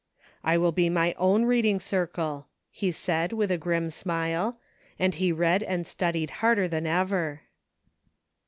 "I 0.43 0.57
will 0.57 0.71
be 0.71 0.89
my 0.89 1.13
own 1.19 1.45
reading 1.45 1.79
circle," 1.79 2.47
he 2.71 2.91
said, 2.91 3.33
with 3.33 3.51
a 3.51 3.57
grim 3.59 3.91
smile; 3.91 4.57
and 4.97 5.13
he 5.13 5.31
read 5.31 5.61
and 5.61 5.85
studied 5.85 6.31
harder 6.41 6.67
than 6.67 6.87
ever. 6.87 7.43